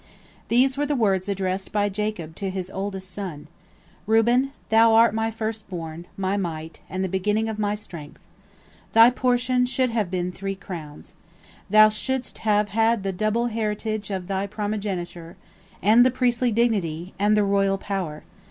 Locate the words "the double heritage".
13.03-14.09